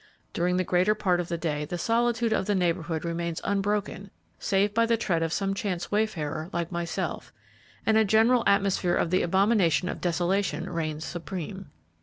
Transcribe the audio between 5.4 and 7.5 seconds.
chance wayfarer like myself,